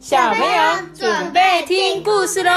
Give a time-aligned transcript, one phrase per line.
[0.00, 0.62] 小朋友
[0.94, 2.50] 准备听故事喽！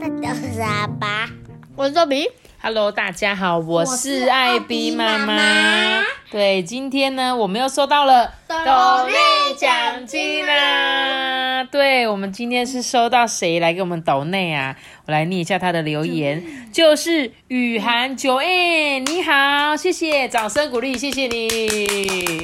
[0.00, 1.28] 大家好，我是阿爸，
[1.76, 2.26] 我是周比。
[2.62, 6.02] Hello，大家好，我是艾比妈妈妈。
[6.30, 8.56] 对，今天呢，我们又收到了抖
[9.08, 11.64] 内奖金啦！
[11.64, 14.74] 对，我们今天是收到谁来给我们抖内啊？
[15.04, 22.42] 我来念一下他的留言，就是雨涵九 N，你好，谢谢，掌声鼓励，谢谢你。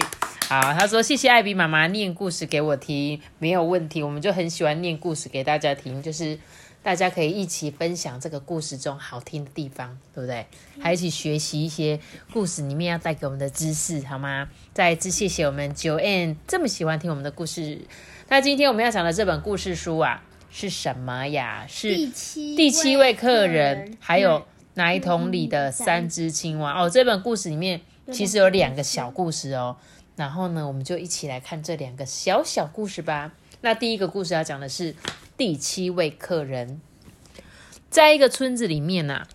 [0.49, 6.39] 好，他说谢谢艾比妈妈念故事给我听，没有问题，我们就很喜欢念故事给大家听，就是
[6.85, 10.47] 大家可以一起分享这个故事中好听的地方，对不对？
[10.81, 11.99] 还一起学习一些
[12.33, 14.49] 故事里面要带给我们的知识，好吗？
[14.73, 17.81] 再一次谢谢我们九 N 这么喜欢听我们的故事。
[18.29, 20.23] 那今天我们要讲的这本故事书啊，
[20.53, 21.67] 是什么呀？
[21.69, 26.89] 是第七第七位客人，还有奶桶里的三只青蛙哦。
[26.89, 27.81] 这本故事里面
[28.13, 29.77] 其实有两个小故事哦。
[30.17, 33.33] 然后呢，我们就一起来看这两个小小故事吧。
[33.61, 34.95] 那第一个故事要讲的是
[35.37, 36.81] 第七位客人，
[37.91, 39.27] 在一个村子里面呐、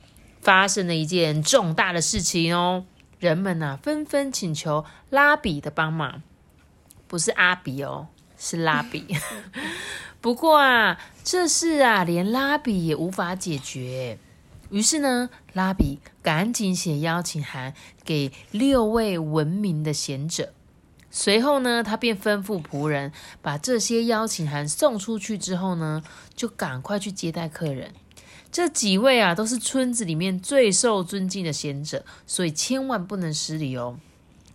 [0.41, 2.85] 发生了一件重大的事情哦。
[3.19, 6.23] 人们呐、纷纷请求拉比的帮忙，
[7.07, 9.15] 不是阿比哦，是拉比。
[10.19, 14.17] 不过啊，这事啊，连拉比也无法解决。
[14.71, 20.53] 于是呢，拉比赶紧写邀请函给六位闻名的贤者。
[21.11, 26.01] 随后呢，他便吩咐仆人把这些邀请函送出去之后呢，
[26.35, 27.93] 就赶快去接待客人。
[28.49, 33.97] 这几位啊，都是村子里面最受尊敬的贤者，所以千万不能失礼哦。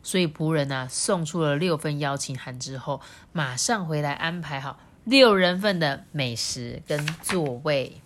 [0.02, 3.00] 所以仆人啊，送出了六份邀请函之后，
[3.32, 8.00] 马上回来安排好六人份的美食跟座位。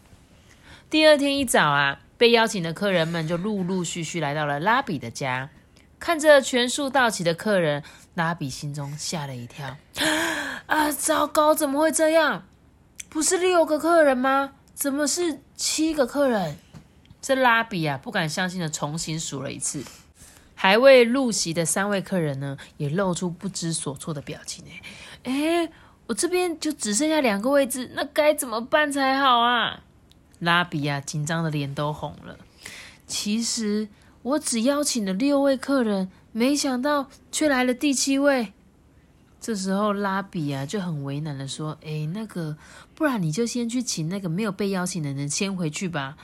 [0.89, 5.51] 第二天一早啊，被邀请的客人们就陆陆续续来到了拉比的家。
[5.99, 7.83] 看着全数到齐的客人，
[8.15, 9.77] 拉比心中吓了一跳。
[10.67, 12.45] 啊，糟糕，怎么会这样？
[13.09, 14.53] 不是六个客人吗？
[14.75, 16.57] 怎么是七个客人？
[17.21, 19.85] 这拉比啊，不敢相信的重新数了一次。
[20.55, 24.65] 还未入席的三位客人呢，也露出不知所措的表情。
[25.25, 25.71] 哎，哎，
[26.07, 29.81] 我这边就只剩下两个位置，那该怎么办才好啊？
[30.39, 32.39] 拉比啊，紧张的脸都红了。
[33.07, 33.89] 其实
[34.23, 38.53] 我只邀请了六位客人，没想到却来了第七位。
[39.41, 42.57] 这时候拉比啊就很为难的说：“哎，那个，
[42.95, 46.17] 不然你就先去请那个没有被邀请的人先回去吧。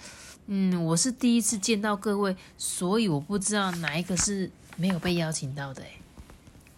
[0.48, 5.92] 嗯，我是第一次见到各位，所以我不知道哪一个是没有被邀请到的。”哎，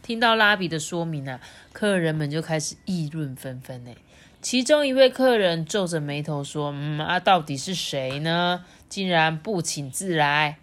[0.01, 1.41] 听到拉比的说明啊，
[1.73, 3.83] 客人们就开始议论纷纷。
[3.89, 3.97] 哎，
[4.41, 8.65] 其中一位客人皱着眉头说：“嗯啊，到底是谁呢？
[8.89, 10.59] 竟然不请自来？”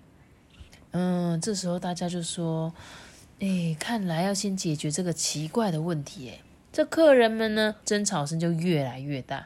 [0.97, 2.73] 嗯，这时候大家就说
[3.41, 6.39] ：“哎，看来要先解决这个奇怪的问题。”哎，
[6.71, 9.45] 这客人们呢，争吵声就越来越大。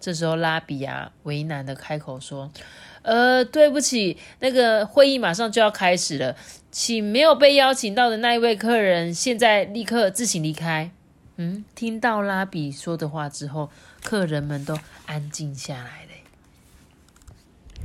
[0.00, 2.50] 这时候拉比啊，为难的开口说
[3.02, 6.34] ：“呃，对不起，那个会议马上就要开始了，
[6.70, 10.90] 请没有被邀请到的那一位客人现在立刻自行离开。”
[11.36, 13.68] 嗯，听到拉比说的话之后，
[14.02, 16.09] 客人们都安静下来了。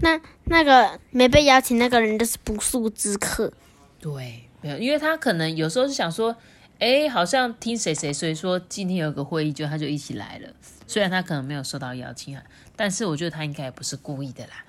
[0.02, 3.52] 那那个没被邀请那个人就是不速之客。
[4.00, 6.36] 对，没有，因为他可能有时候是想说，
[6.80, 10.50] 哎，好像听谁谁谁说今天有个会议，就他就一起来了。
[10.88, 12.46] 虽然他可能没有收到邀请函，
[12.76, 14.66] 但是我觉得他应该也不是故意的啦。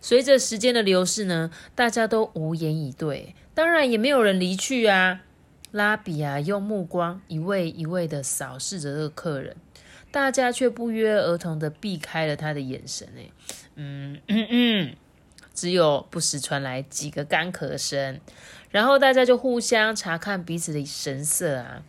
[0.00, 5.20] 随着时间的流逝呢，大家都无言以对，当然也没有人离去啊。
[5.72, 9.56] 拉比啊，用目光一位一位的扫视着这个客人，
[10.12, 13.08] 大家却不约而同的避开了他的眼神。
[13.18, 13.28] 哎，
[13.76, 14.96] 嗯嗯嗯，
[15.54, 18.20] 只有不时传来几个干咳声，
[18.70, 21.82] 然后大家就互相查看彼此的神色啊。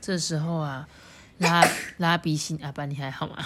[0.00, 0.88] 这时候啊，
[1.38, 1.66] 拉
[1.98, 3.36] 拉比心阿爸你还好吗？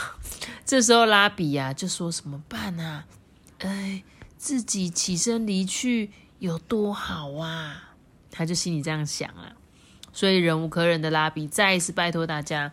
[0.65, 3.07] 这时候拉比呀、就说怎么办啊？
[3.59, 4.03] 哎，
[4.37, 7.91] 自己起身离去有多好啊？
[8.31, 9.53] 他就心里这样想啊。
[10.13, 12.73] 所以忍无可忍的拉比再一次拜托大家，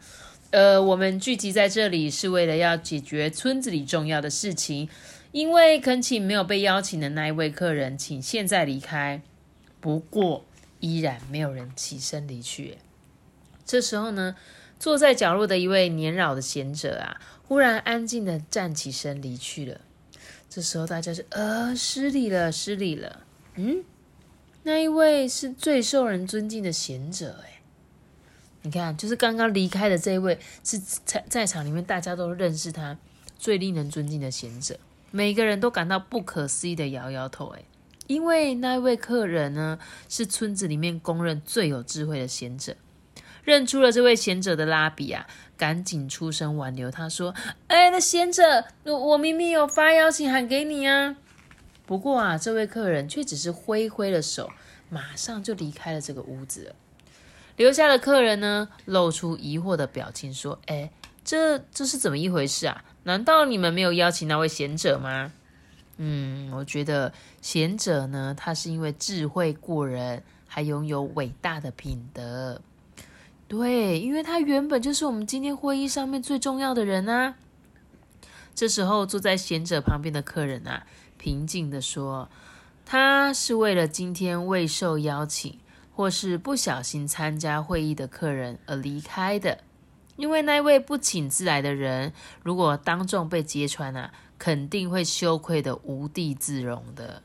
[0.52, 4.88] 呃，我们聚集在这里是为了要解决村子里重要的事情，
[5.34, 9.22] 因为恳请没有被邀请的那一位客人，请现在离开。
[9.82, 10.46] 不过
[10.80, 12.78] 依然没有人起身离去。
[13.66, 14.38] 这时候呢，
[14.80, 19.82] 坐在角落的一位年老的贤者啊，忽然安静的站起身离去了。
[20.50, 23.26] 这时候大家是呃失礼了，失礼了。
[23.56, 23.84] 嗯，
[24.64, 27.57] 那一位是最受人尊敬的贤者哎。
[28.68, 32.98] 你看，就是刚刚离开的这位，是在在场里面大家都认识他
[33.40, 34.78] 最令人尊敬的贤者，
[35.10, 37.64] 每个人都感到不可思议的摇摇头哎。
[38.08, 39.80] 因为那位客人呢，
[40.10, 42.76] 是村子里面公认最有智慧的贤者，
[43.46, 45.26] 认出了这位贤者的拉比啊，
[45.56, 47.34] 赶紧出声挽留他，说
[47.68, 51.16] ：“哎，那贤者，我我明明有发邀请函给你啊。”
[51.88, 54.52] 不过啊，这位客人却只是挥挥了手，
[54.90, 56.76] 马上就离开了这个屋子。
[57.58, 60.90] 留下的客人呢，露出疑惑的表情，说：“哎，
[61.26, 62.86] 这这是怎么一回事啊？
[63.04, 65.34] 难道你们没有邀请那位贤者吗？”
[66.00, 67.12] 嗯，我觉得
[67.42, 72.62] 贤者呢，他是因为智慧过人，还拥有伟大的品德。
[73.48, 77.36] 对，因为他原本就是我们今天会议上面最重要的人啊。
[78.54, 80.86] 这时候坐在贤者旁边的客人啊。
[81.18, 82.30] 平静的说
[82.86, 85.58] ：“他是为了今天未受邀请，
[85.98, 89.64] 或是不小心参加会议的客人而离开的。
[90.16, 92.14] 因为那位不请自来的人，
[92.44, 97.24] 如果当众被揭穿啊，肯定会羞愧的无地自容的。”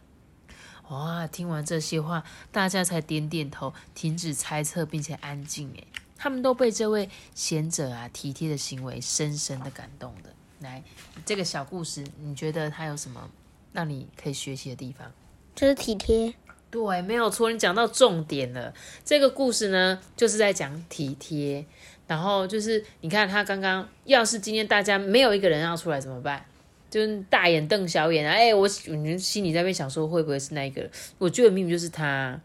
[0.89, 1.27] 哇！
[1.27, 5.71] 听完这些话，大家才点点头，停止猜测，并且安静。
[5.75, 5.87] 诶，
[6.17, 10.31] 他们都被这位贤者啊体贴的行为深深的感动的。
[10.61, 10.83] 来，
[11.27, 13.29] 这个小故事，你觉得他有什么？
[13.75, 15.13] 让你可以学习的地方，
[15.55, 16.33] 就是体贴。
[16.73, 18.73] 对，没有错，你讲到重点了。
[19.05, 21.63] 这个故事呢，就是在讲体贴。
[22.07, 26.43] 然后就是，你看他刚刚，要是今天大家没有一个人要出来怎么办？
[26.89, 28.33] 就是大眼瞪小眼啊！
[28.33, 30.89] 哎，我你心里在那边想说，会不会是那一个？
[31.19, 32.41] 我觉得明明就是他，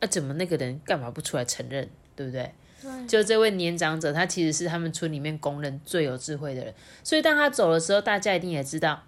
[0.00, 1.86] 那怎么那个人干嘛不出来承认？
[2.14, 2.50] 对不对？
[2.80, 3.06] 对。
[3.06, 6.74] 就这位年长者，他其实是他们村里面公认最有智慧的人，
[7.04, 9.02] 所以当他走的时候，大家一定也知道，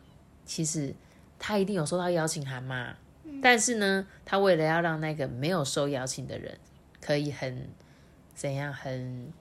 [0.44, 0.94] 其实。
[1.40, 2.96] 他一定有收到邀请函嘛？
[3.42, 6.58] 但是呢，他为了要让那个没有收邀请的人
[7.00, 7.68] 可以很
[8.34, 9.32] 怎样，很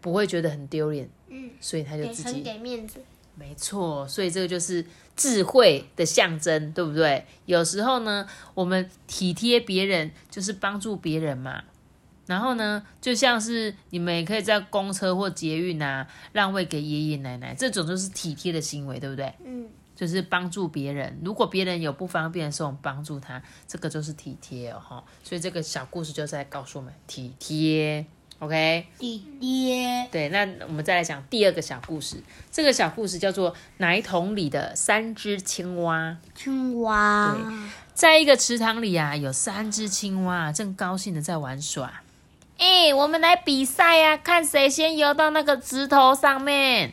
[0.00, 3.00] 不会觉得很丢脸，嗯，所以他就自己给面子。
[3.34, 7.24] 没错，所以这个就是智慧的象征，对不对？
[7.46, 11.62] 有时候呢，我们体贴别人就是帮助别人嘛。
[12.26, 19.32] 然后呢，就像是你们也可以在公车或捷运啊让位给爷爷奶奶，这种就是体贴的行为，对不对？
[19.44, 19.68] 嗯。
[19.98, 25.04] 就是帮助别人，如果别人有不方便的时候，帮助他，这个就是体贴哦，哈。
[25.24, 28.06] 所以这个小故事就在告诉我们体贴
[28.38, 28.86] ，OK？
[28.96, 30.08] 体贴。
[30.12, 32.22] 对，那我们再来讲第二个小故事。
[32.52, 36.16] 这个小故事叫做《奶桶里的三只青蛙》。
[36.40, 37.34] 青蛙。
[37.34, 37.42] 对，
[37.92, 42.02] 在一个池塘里啊，有三只青蛙正高兴的在玩耍。
[42.58, 46.92] 哎，我们来比赛呀，看谁先游到那个石头上面。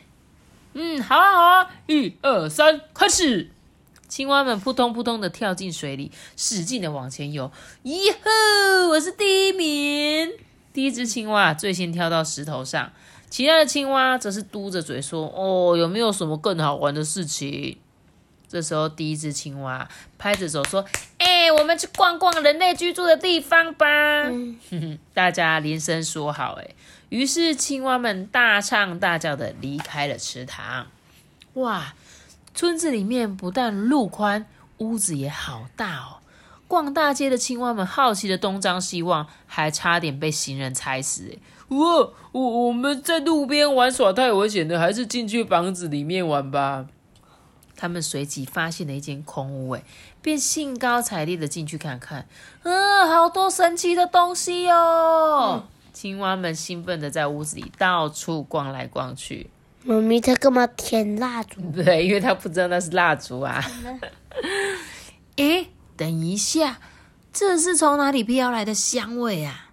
[0.78, 3.48] 嗯，好啊，好啊，一二三，开始！
[4.08, 7.50] 青蛙们扑通扑通的跳进水里，使劲的往前游。
[7.82, 10.30] 咦吼，我是第一名！
[10.74, 12.92] 第一只青蛙最先跳到石头上，
[13.30, 17.78] 其他的青蛙则是嘟着嘴说：“哦，有没有什么更好玩的事情？”
[18.46, 19.88] 这时候，第一只青蛙
[20.18, 20.84] 拍着手说
[21.16, 23.86] ：“哎，我们去逛逛人类居住的地方吧！”
[25.14, 26.68] 大家连声说好，哎。
[27.08, 30.88] 于是，青蛙们大唱大叫的离开了池塘。
[31.54, 31.94] 哇，
[32.54, 34.46] 村子里面不但路宽，
[34.78, 36.18] 屋子也好大哦。
[36.68, 41.38] 逛大街的青蛙们好奇的东张西望，还差点被行人踩死。
[41.68, 41.78] 哇，
[42.32, 46.86] 我我们在路边玩耍太危险了，还是进去房子里面玩吧。
[47.76, 49.84] 他们随即发现了一间空屋，哎，
[50.20, 52.26] 便兴高采烈的进去看看。
[52.64, 55.64] 嗯，好多神奇的东西哦。
[55.96, 59.48] 青蛙们兴奋的在屋子里到处逛来逛去。
[59.82, 61.58] 妈咪，他干嘛舔蜡烛？
[61.72, 63.64] 对，因为他不知道那是蜡烛啊。
[65.36, 66.78] 哎，等一下，
[67.32, 69.70] 这是从哪里飘来的香味啊？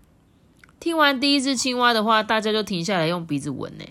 [0.80, 3.84] 听完第一只青蛙的话，大家就停下来用鼻子闻呢。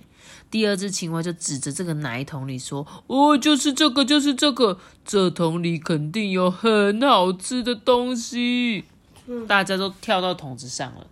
[0.51, 8.87] 第二只青蛙就指着这个奶桶里说：“哦，就是这个，就是这个，这桶里肯定有很好吃的东西。”
[9.47, 11.07] 大家都跳到桶子上了。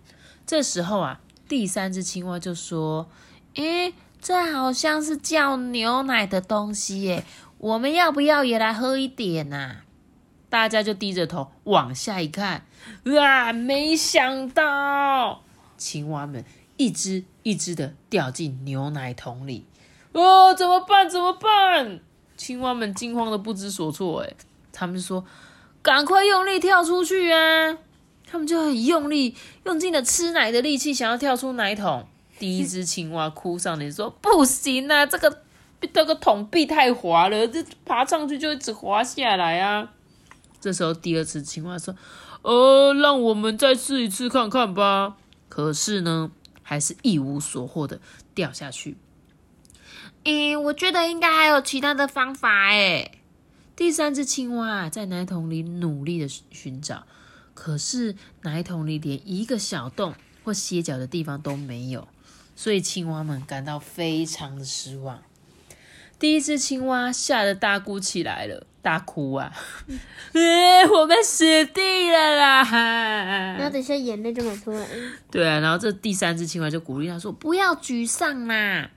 [0.51, 3.07] 这时候啊，第三只青蛙就说
[3.55, 7.23] ：“诶，这好像是叫牛奶的东西耶，
[7.57, 9.77] 我们要不要也来喝一点呐？”
[10.51, 12.65] 大家就低着头往下一看，
[13.05, 13.53] 哇！
[13.53, 15.41] 没想到
[15.77, 16.43] 青蛙们
[16.75, 19.65] 一只一只的掉进牛奶桶里，
[20.11, 21.09] 哦，怎么办？
[21.09, 22.01] 怎么办？
[22.35, 24.21] 青蛙们惊慌的不知所措。
[24.23, 24.33] 哎，
[24.73, 25.23] 他们说
[25.81, 27.77] ：“赶快用力跳出去啊！”
[28.31, 29.35] 他们就很用力，
[29.65, 32.07] 用尽了吃奶的力气，想要跳出奶桶。
[32.39, 35.41] 第一只青蛙哭丧脸说：“不行啊，这个
[35.93, 39.91] 这个桶壁太滑了，这爬上去就一直滑下来啊。”
[40.61, 41.93] 这时候，第二只青蛙说
[42.41, 45.17] ：“呃，让我们再试一次看看吧。”
[45.49, 46.31] 可是呢，
[46.63, 47.99] 还是一无所获的
[48.33, 48.95] 掉下去。
[50.23, 53.19] 诶，我觉得应该还有其他的方法诶。
[53.75, 57.03] 第三只青蛙在奶桶里努力的寻找。
[57.63, 62.07] 可是奶桶里连一个小洞或歇脚的地方都没有，
[62.55, 65.21] 所以青蛙们感到非常的失望。
[66.17, 69.53] 第一只青蛙吓得大哭起来了，大哭啊！
[70.33, 72.63] 哎， 我们死定了啦！
[73.59, 75.11] 然后等下眼泪就满出来了。
[75.29, 78.89] 对啊，然后这第三只青蛙就鼓励他说：“不要沮丧啦。”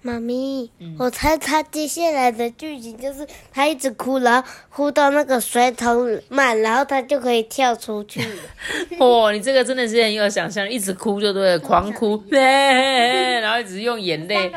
[0.00, 8.36] 妈咪，我猜他接下来的剧情就是他一直哭，然后哭到那个水桶满，然后他就可以跳出去了。
[9.00, 14.50] 哦，你这个真的是很有想象，一直哭就对了，狂哭， 然后一直用眼泪。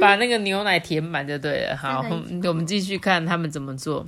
[0.00, 1.76] 把那个牛奶填满就对了。
[1.76, 2.04] 好，
[2.44, 4.06] 我们继续看他们怎么做。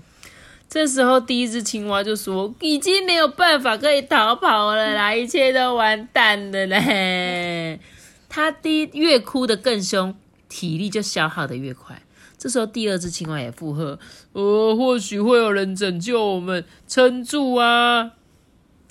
[0.68, 7.80] 这时候，第一只青蛙就说：“已经没有办法可以逃跑了啦，一切都完蛋了嘞。”
[8.28, 10.14] 他第越哭得更凶。
[10.48, 12.00] 体力就消耗的越快，
[12.38, 13.98] 这时候第二只青蛙也附和
[14.32, 18.12] ：“呃，或许会有人拯救我们，撑住啊！”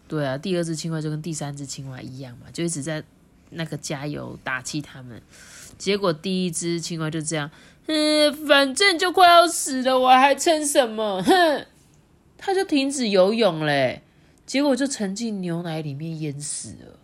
[0.08, 3.04] 对啊，第二只青蛙就跟第三只青蛙一样嘛，就一直在
[3.50, 5.22] 那个加油打气他们。
[5.78, 7.50] 结果第一只青蛙就这样，
[7.88, 11.22] 嗯，反正就快要死了，我还撑什么？
[11.24, 11.66] 哼，
[12.38, 14.04] 他就停止游泳嘞，
[14.46, 17.00] 结果就沉进牛奶里面淹死了。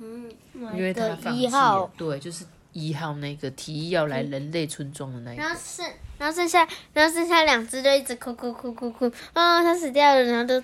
[0.00, 0.30] 嗯，
[0.76, 1.90] 因为他放弃了。
[1.96, 2.44] 对，就是。
[2.72, 5.86] 一号那个提议要来人类村庄的那一个，然后剩，
[6.18, 10.62] 然后剩下，然后剩下两只就一直哭哭哭哭哭，啊，它死掉了，然后都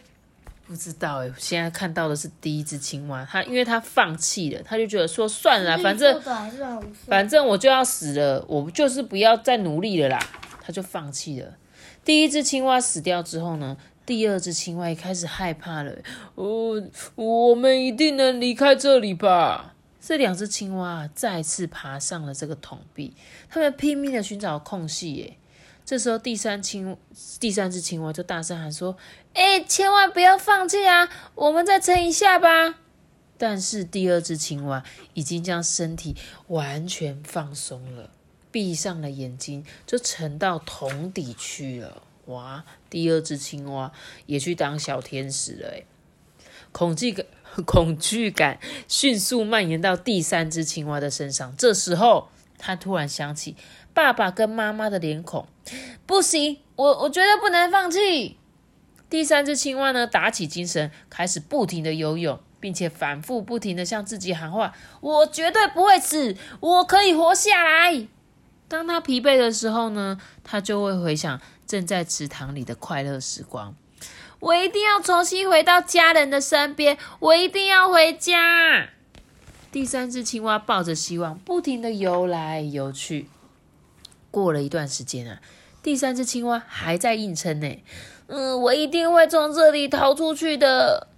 [0.66, 1.30] 不知道哎。
[1.38, 6.20] 现在看到的是第一只青蛙，它因为它放弃了，它就觉得说算了，反正
[7.06, 10.18] 反正我就要死了，我就是不要再努力了啦，
[10.62, 11.54] 它就放弃了。
[12.04, 15.92] 第一只青蛙死掉之后呢，第二只青蛙也开始害怕了，
[16.34, 16.82] 哦，
[17.14, 19.74] 我们一定能离开这里吧。
[20.00, 23.14] 这两只青蛙再次爬上了这个桶壁，
[23.48, 25.14] 它们拼命的寻找空隙。
[25.14, 25.36] 耶，
[25.84, 26.96] 这时候第三青
[27.40, 28.96] 第三只青蛙就大声喊说
[29.34, 31.08] ：“哎，千万不要放弃啊！
[31.34, 32.78] 我们再撑一下吧。”
[33.36, 34.82] 但是第二只青蛙
[35.14, 38.10] 已经将身体完全放松了，
[38.50, 42.02] 闭上了眼睛，就沉到桶底去了。
[42.26, 42.64] 哇！
[42.88, 43.92] 第二只青蛙
[44.26, 45.68] 也去当小天使了。
[45.68, 45.82] 哎，
[46.72, 47.26] 恐惧感。
[47.62, 51.54] 恐惧感迅速蔓延到第三只青蛙的身上。
[51.56, 53.56] 这时候，他突然想起
[53.92, 55.46] 爸爸跟妈妈的脸孔。
[56.06, 58.36] 不行，我我绝对不能放弃。
[59.10, 68.06] 第三只青蛙呢，打起精神，开始不停的游泳，并且反复不停的向自己喊话：“我绝对不会死，我可以活下来。”
[68.68, 73.74] 当他疲惫的时候呢，他就会回想正在池塘里的快乐时光。
[74.40, 78.90] 我一定要重新回到家人的身边，我一定要回家。
[79.72, 83.28] 第三只青蛙抱着希望，不停的游来游去。
[84.30, 85.40] 过了一段时间啊，
[85.82, 87.82] 第三只青蛙还在硬撑呢。
[88.28, 91.08] 嗯，我一定会从这里逃出去的。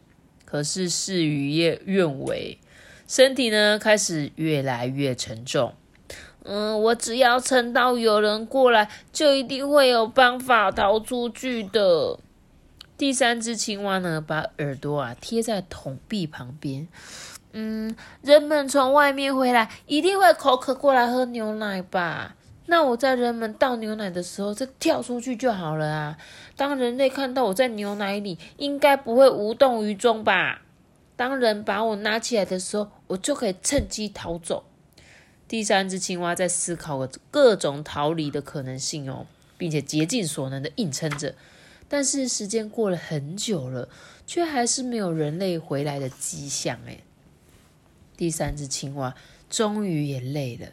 [0.45, 2.59] 可是事与愿愿违，
[3.07, 5.75] 身体呢开始越来越沉重。
[6.45, 12.19] 嗯，我只要撑到有人过来，就一定会有办法逃出去的。
[13.01, 16.87] 第三只青蛙呢，把耳朵啊贴在桶壁旁边。
[17.53, 22.37] 嗯，人们从外面回来，一定会口渴过来喝牛奶吧？
[22.67, 26.19] 那我在人们倒牛奶的时候，再跳出去就好了啊！
[26.57, 30.61] 当人类看到我在牛奶里，应该不会无动于衷吧？
[31.17, 34.65] 当人把我拿起来的时候，我就可以趁机逃走。
[35.49, 39.25] 第三只青蛙在思考各种逃离的可能性哦，
[39.57, 41.35] 并且竭尽所能的硬撑着。
[41.93, 43.89] 但是时间过了很久了，
[44.29, 46.79] 却还是没有人类回来的迹象。
[46.87, 46.99] 哎，
[48.17, 49.13] 第三只青蛙
[49.51, 50.69] 终于也累了。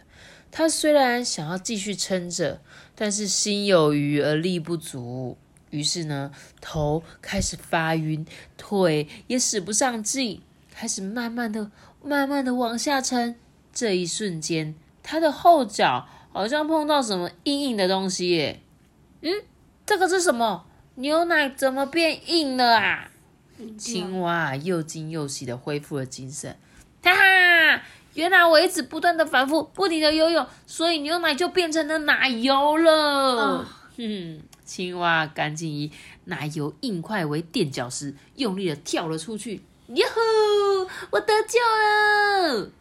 [0.51, 2.61] 它虽然想要继续撑着，
[2.93, 5.35] 但是心有余而力不足。
[5.71, 6.31] 于是呢，
[6.61, 8.23] 头开始发晕，
[8.55, 11.71] 腿也使不上劲，开始慢慢的、
[12.03, 13.35] 慢慢的往下沉。
[13.73, 18.29] 这一瞬间，它的后脚好像碰到什么硬硬的东西。
[18.29, 18.61] 耶，
[19.21, 19.33] 嗯，
[19.83, 20.66] 这个是什么？
[20.99, 23.11] 牛奶怎么变硬了啊？
[23.77, 26.57] 青蛙又惊又喜的恢复了精神，
[27.03, 27.83] 哈哈！
[28.15, 33.63] 原来我一直不断的反复不停的游泳，所以牛奶就变成了奶油了。
[33.95, 35.91] 哼，青蛙赶紧以
[36.25, 39.61] 奶油硬块为垫脚石，用力的跳了出去。
[39.89, 40.89] 哟吼！
[41.11, 42.71] 我得救了！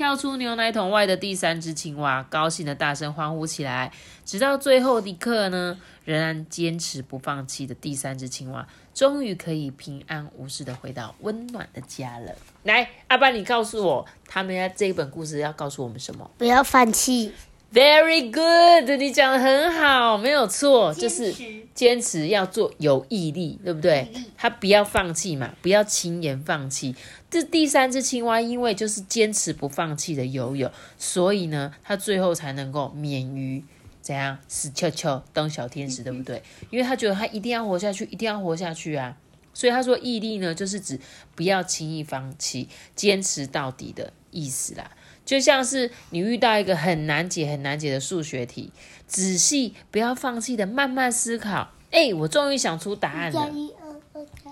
[0.00, 3.92] 跳出牛奶桶外的第三只青蛙高兴的大声欢呼起来。
[4.24, 12.34] 直到最后一刻呢，仍然坚持不放弃的第三只青蛙，终于可以平安无事的回到温暖的家了。
[12.62, 16.30] 来，阿爸，你告诉我，他们要这一本故事要告诉我们什么？
[16.38, 17.34] 不要放弃。
[17.72, 21.32] Very good，你讲的很好，没有错，就是
[21.72, 24.10] 坚持要做，有毅力，对不对？
[24.36, 26.96] 他不要放弃嘛，不要轻言放弃。
[27.30, 33.62] 这第三只青蛙因为就是坚持不放弃的游泳，所以呢，它最后才能够免于
[34.02, 36.42] 怎样死翘翘当小天使，对不对？
[36.70, 39.16] 因为他觉得他一定要活下去，一定要活下去啊。
[39.52, 40.98] 所以他说毅力呢，就是指
[41.34, 44.90] 不要轻易放弃，坚持到底的意思啦。
[45.24, 48.72] 就像是你遇到一个很难解、很难解的数学题，
[49.06, 51.70] 仔细不要放弃的慢慢思考。
[51.90, 53.48] 哎，我终于想出答案了。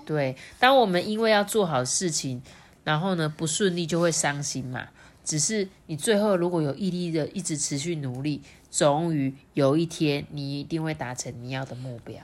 [0.05, 2.41] 对，当我们因为要做好事情，
[2.89, 4.87] 然后呢不顺利就会伤心嘛。
[5.23, 8.41] 只是你最后如果有毅力的一直持续努力，
[8.71, 12.19] 终于有一天你一定会达成你要的目标。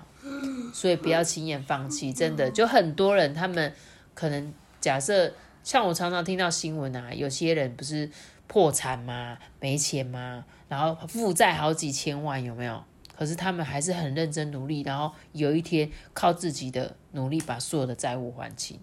[0.73, 3.71] 所以不要轻言放弃，真的就很多人他们
[4.15, 5.31] 可能假设
[5.63, 8.09] 像我常常听到新闻啊，有些人不是。
[8.47, 9.39] 破产吗？
[9.59, 10.45] 没钱吗？
[10.69, 12.83] 然后负债好几千万，有没有？
[13.17, 18.79] 可是他们还是很认真努力，然后有一天靠自己的努力把所有的债务还清。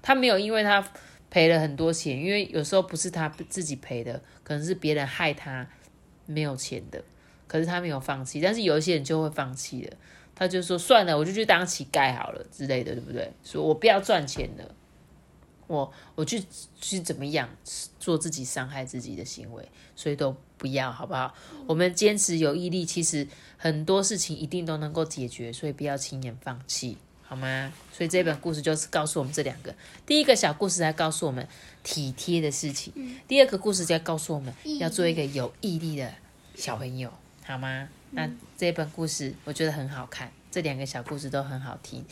[0.00, 0.88] 他没有因为他
[1.32, 5.66] 赔了很多钱，因为有时候不是他自己赔的，可能是别人害他
[6.26, 7.02] 没有钱的。
[7.46, 9.96] 可是他没有放弃，但是有一些人就会放弃了，
[10.34, 13.32] 他就说算了，我就去当乞丐好了之类的，对不对？
[13.42, 14.74] 说我不要赚钱了。
[15.68, 16.42] 我我去
[16.78, 17.48] 去怎么样
[17.98, 21.32] 做自己伤害自己的行为，所以都不要，好不好？
[21.66, 26.98] 我们坚持有毅力，其实很多事情一定都能够解决，所以不要轻言放弃，
[27.32, 27.72] 好吗？
[27.90, 29.74] 所以这本故事就是告诉我们这两个：
[30.04, 31.48] 第一个小故事在告诉我们
[31.82, 32.92] 体贴的事情，
[33.26, 36.12] 第二个故事在告诉我们要做一个有毅力的
[36.54, 37.10] 小朋友，
[37.46, 37.88] 好吗？
[38.10, 40.30] 那这本故事我觉得很好看。
[40.50, 42.04] 这两个小故事都很好听，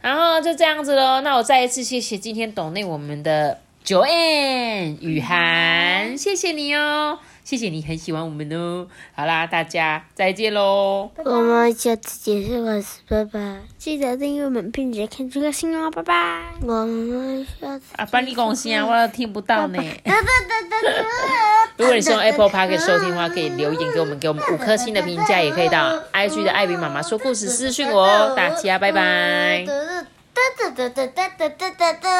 [0.00, 1.20] 然后就这样子喽。
[1.20, 8.86] 那我再一次谢谢今天懂内我们的 Joanne 雨涵，谢谢你哦，谢谢你很喜欢我们哦。
[9.14, 13.58] 好啦，大家再见喽，我们下次结束了，拜拜。
[13.78, 16.42] 记得订阅我们，并且看这个新哦，拜拜。
[16.62, 19.78] 我们下次啊，帮你讲声啊，我听不到呢。
[21.76, 28.34] 如果你是用 Apple Park 收听的话，可以留言给我们，给我们五颗星的评价，也可以到 IG 的艾比妈妈说故事私讯我哦。
[28.36, 29.66] 大家拜拜。